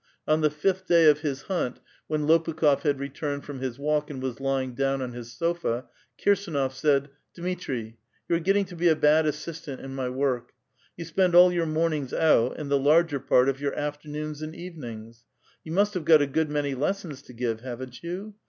[0.27, 4.19] On the filth day of his hunt, when Lopukh6f had returned from his walk and
[4.19, 5.85] was lying down on his sofa,
[6.19, 10.53] Kirsdnof said:—*' Dmitri, you are getting to be a bad assistant in my work.
[10.97, 15.23] You spend all your mornings out, and the larger part of your afternoons and evenings.
[15.63, 18.33] You must have got a good many lessons to give, haven't you